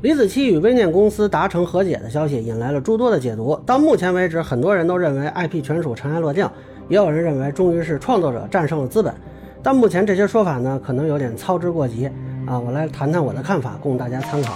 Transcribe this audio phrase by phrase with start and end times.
[0.00, 3.60] 李子柒与微念公司达成和解的消息引来了诸多的解读。
[3.66, 6.48] 到目前为止，很多人都认为 IP 权属尘埃落定，
[6.88, 9.12] 也有人认为终于是创作者战胜了资本。
[9.60, 12.08] 但目前这些说法呢，可能有点操之过急
[12.46, 12.56] 啊！
[12.56, 14.54] 我来谈谈我的看法，供大家参考。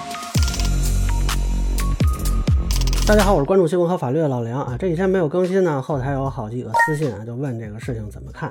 [3.13, 4.75] 大家好，我是关注新闻和法律的老梁啊。
[4.79, 8.51] 这几天没有更新呢，后台有好几个私信啊，就问这个事情怎么看。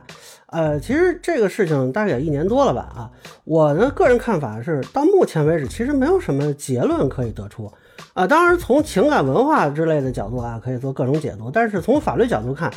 [0.52, 3.10] 呃，其实这个事情大概也一年多了吧啊。
[3.44, 7.72] 我的个人看法是，到目前为止其实没有什么结论可以得出
[8.14, 8.28] 啊。
[8.28, 11.50] 当然，从情感文化之类的角度啊，可以做各种解读。
[11.50, 12.72] 但是从法律角度看，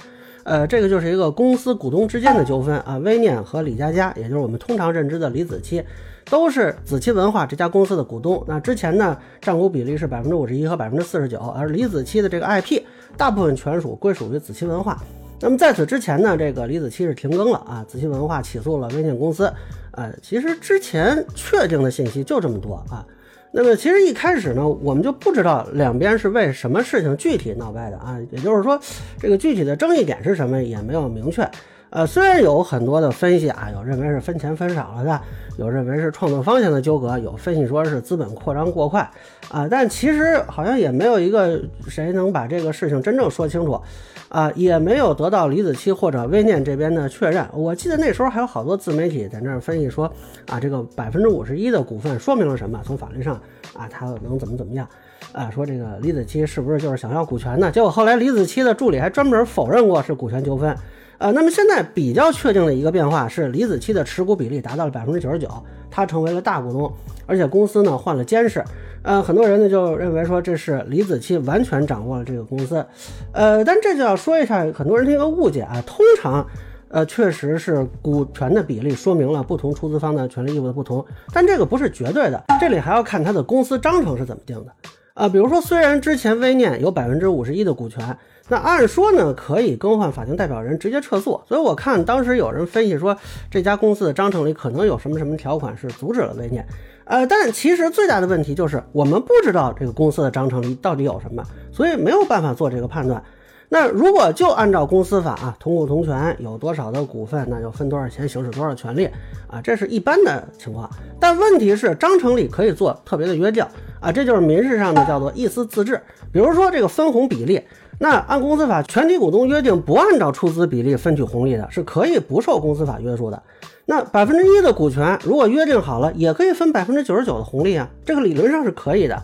[0.45, 2.97] 呃，这个就是一个公司股东之间的纠纷啊。
[2.97, 5.85] 微念和李佳佳，也就是我们通常认知的李子柒。
[6.31, 8.45] 都是子期文化这家公司的股东。
[8.47, 12.83] 那之前呢，占股比例是百分之五十一和百分之四十九，而李子柒的这个 IP
[13.17, 15.03] 大部分权属归属于子期文化。
[15.41, 19.53] 那么在此之前呢，这个李子柒是停更了啊，子期文化起诉了微信公司。
[19.91, 23.07] 呃，其实之前确定的信息就这么多啊。
[23.53, 28.81] 那么其实一开始呢，我们就不知道两边是为什么事情具体闹掰的啊，也就是说，
[29.19, 31.49] 这个具体的争议点是什么也没有明确。
[31.95, 35.21] 呃，虽然有很多的分析啊，有认为是分钱分少了的，
[35.59, 39.09] 有认为是创作方向的纠葛，有分析说是资本扩张过快
[39.49, 43.81] 啊，但其实好像也没有一个谁能把这个事情真正说清楚
[44.29, 47.47] 啊，也没有得到李子柒或者微念这边的确认。
[47.53, 50.13] 我记得那时候还有好多自媒体在那儿分析说
[50.49, 52.81] 啊，这个百分之五十一的股份说明了什么？
[52.85, 53.41] 从法律上
[53.73, 54.85] 啊，他能怎么怎么样
[55.31, 55.49] 啊？
[55.49, 57.71] 说这个李子柒是不是就是想要股权呢？
[57.71, 60.77] 结果后来李子柒的助理还专门否认过是股权纠纷。
[61.19, 65.49] 呃，那么现在比较确定的一个变化是，李子柒的持股比例达到了百分之九十九，
[65.91, 66.93] 他成为了大股东，
[67.27, 68.63] 而且公司呢换了监事。
[69.03, 72.85] 呃，很多人呢就认为说这是李子柒完全掌握了这个公司。
[73.33, 76.47] 呃，但这就要说一下很多人的一个误解啊，通常，
[76.89, 84.73] 呃，确实是股权的比例说明了不同出资方的权利义务的不同，但这个不是绝对的，这里还要看他的公司章程是怎么定的。
[85.15, 88.19] 啊，比如说，虽然之前微念有百分之五十一的股权，
[88.49, 91.41] 那按说呢可以更换法定代表人，直接撤诉。
[91.47, 93.17] 所以我看当时有人分析说，
[93.49, 96.67] 这家公司的章程里可能有什么什么条款是阻止了微念。
[97.05, 103.23] 呃，但其实最大的问题就是我们不知道这个公司的章程里到底有什么，所以没有办法做这个判断。
[103.69, 109.07] 那如果就按照公司法啊，同股同权，有多少的股份，那就分多少钱，行使多少权利
[109.49, 110.89] 啊，这是一般的情况。
[111.19, 113.65] 但问题是，章程里可以做特别的约定
[114.01, 116.01] 啊，这就是民事上的叫做意思自治。
[116.31, 117.61] 比如说这个分红比例，
[117.99, 123.43] 那按公司法，全体股东约定不按照出资比例分取红利的，是可以不受公司法约束的。
[123.87, 129.23] 那百分之一的股权，如果约定好了，也可以分百分之九十九的红利啊，这个理论上是可以的。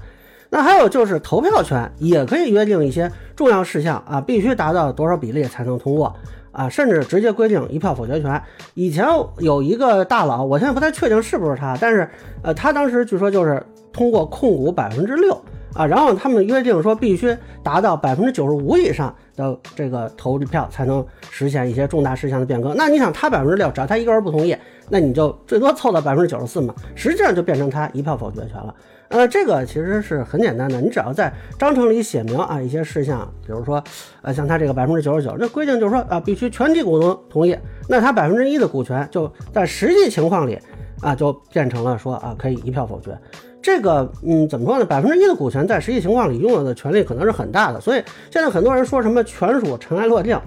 [0.51, 6.13] 那还有就是投票权也可以约定一些重要事项啊，必须达到多少比例才能通过
[6.51, 8.43] 啊，甚至直接规定一票否决权。
[8.75, 9.07] 以前
[9.39, 12.09] 有一个大佬，我现在不太确定是不是他，但是
[12.43, 15.41] 呃，他当时据说就是通过控股百分之六
[15.75, 22.77] 啊，然后他们约定说必须达到百分之九十五以上的这个投票才能实现一些重大事项的变更。
[22.77, 24.57] 那你想他百分之六，只要他一个人不同意，
[24.89, 28.75] 那你就最多凑到百分之九十四嘛，实际上就变成他一票否决权了。
[29.09, 33.83] 呃，这个其实是很简单的，你只要在章程里写明啊一些事项，比如说，
[34.23, 37.57] 呃，像他这个百分之九十九，那规定就是说啊，必须全体股东同意，
[37.89, 40.57] 那他百分之一的股权就在实际情况里
[41.01, 43.19] 啊，就变成了说啊，可以一票否决。
[43.63, 44.85] 这个，嗯，怎么说呢？
[44.85, 50.39] 百分之一的股权在实际情况里拥有的权利可能是很大的，所以现在很多人说什么权属尘埃落定。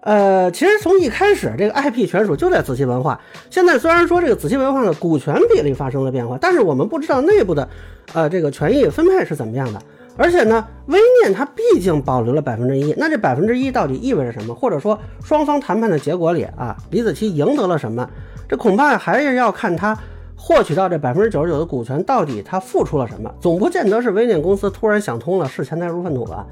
[0.00, 3.20] 呃，其实从一开始，这个 IP 权属就在子期文化。
[3.50, 7.68] 现在虽然说这个子期文化的股权比例发生了变化，但是我们不知道内部的，
[8.14, 9.82] 呃，这个权益分配是怎么样的。
[10.16, 14.54] 而且呢，微念它毕竟保留了百分之一，那这百分之一到底意味着什么？
[14.54, 18.08] 或者说双方谈判的结果里啊，李子柒赢得了什么？
[18.48, 19.98] 这恐怕还是要看他
[20.36, 23.32] 获取到这百分之九十九的股权到底他付出了什么。
[23.40, 26.46] 总不见得是微念公司突然想通了，视钱财如粪土吧？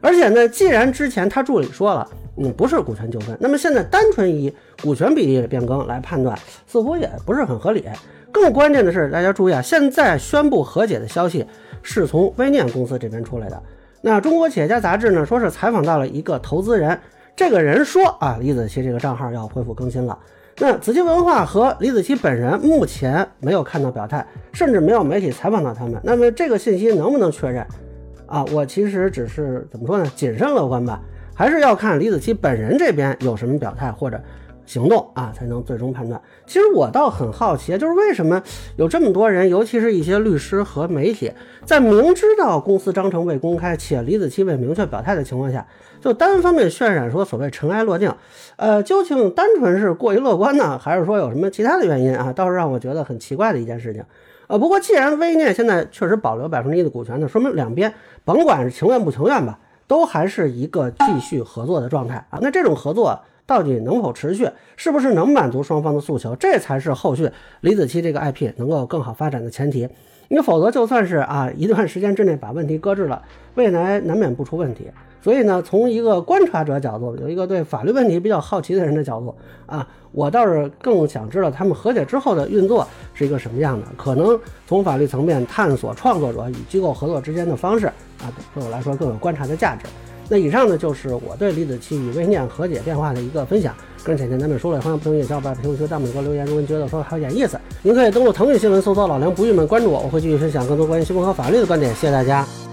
[0.00, 2.08] 而且呢，既然之前他助理说了。
[2.40, 3.36] 嗯，不是股权纠纷。
[3.40, 6.38] 那么现在单纯以股权比例的变更来判断，
[6.68, 7.84] 似乎也不是很合理。
[8.30, 11.44] 更关键的是，大家注意啊，现在宣布和解的消息
[11.82, 13.60] 是从微念公司这边出来的。
[14.02, 16.96] 那中国企业家杂志呢，说是采访到了一个投资人，
[17.34, 20.16] 这个人说啊，李子柒这个账号要恢复更新了。
[20.60, 26.00] 那紫金文化和李子柒本人目前没有看到表态，甚至没有媒体采访到他们。
[26.02, 27.64] 那么这个信息能不能确认
[28.26, 28.44] 啊？
[28.52, 31.00] 我其实只是怎么说呢，谨慎乐观吧。
[31.32, 34.20] 还是要看李子柒本人这边有什么表态或者
[34.68, 36.20] 行动啊，才能最终判断。
[36.46, 38.42] 其实我倒很好奇，就是为什么
[38.76, 41.32] 有这么多人，尤其是一些律师和媒体，
[41.64, 45.66] 在明知道公司章程未公开且李子柒未明确表态的情况下，
[46.02, 48.14] 就单方面渲染说所谓尘埃落定。
[48.56, 52.30] 呃，究竟单纯是过于乐观呢，还是说有什么其他的原因啊？
[52.34, 54.04] 倒是让我觉得很奇怪的一件事情。
[54.48, 57.94] 呃，不过既然微念现在确实保留百分之一的股权呢，说明两边
[58.24, 62.38] 甭管是情愿不情愿吧，都还是一个继续合作的状态啊。
[62.42, 64.46] 那这种合作到底能否持续，
[64.76, 67.30] 是不是能满足双方的诉求，这才是后续
[67.62, 69.88] 李子柒这个 IP 能够更好发展的前提。
[70.28, 73.22] 因为否则就算是啊一段时间之内把问题搁置了，
[73.54, 74.90] 未来难免不出问题。
[75.22, 79.34] 所以呢，从一个观察者角度，有一个对法律问题比较好奇的人的角度
[79.64, 83.86] 啊，我倒是更想知道他们和解之后的运作是一个什么样的。
[83.96, 87.86] 可能从法律层面探索创作者与机构合作之间的方式
[88.20, 89.86] 啊，对我来说更有观察的价值。
[90.28, 93.74] 那以上呢，就是我对李子柒与微念和解电话的一个分享。
[94.04, 96.44] 个人浅见咱们说了，欢迎不同意的小伙伴评论区弹幕给我留言。
[96.44, 101.94] 如果您觉得说还有点意思，您可以登录腾讯新闻搜索“老梁不郁闷”，关注我，我会继续分享更多关于新闻和法律的观点。
[101.94, 102.67] 谢谢大家。